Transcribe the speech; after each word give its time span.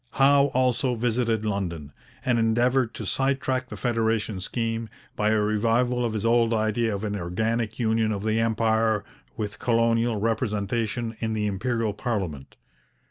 Howe 0.13 0.49
also 0.55 0.95
visited 0.95 1.45
London, 1.45 1.93
and 2.25 2.39
endeavoured 2.39 2.95
to 2.95 3.05
sidetrack 3.05 3.69
the 3.69 3.77
federation 3.77 4.39
scheme 4.39 4.89
by 5.15 5.29
a 5.29 5.39
revival 5.39 6.03
of 6.03 6.13
his 6.13 6.25
old 6.25 6.55
idea 6.55 6.95
of 6.95 7.03
an 7.03 7.15
organic 7.15 7.77
union 7.77 8.11
of 8.11 8.23
the 8.23 8.39
Empire 8.39 9.05
with 9.37 9.59
colonial 9.59 10.19
representation 10.19 11.13
in 11.19 11.33
the 11.33 11.45
Imperial 11.45 11.93
parliament. 11.93 12.55